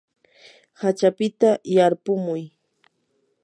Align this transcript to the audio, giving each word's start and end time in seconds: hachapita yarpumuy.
hachapita 0.79 1.51
yarpumuy. 1.75 2.43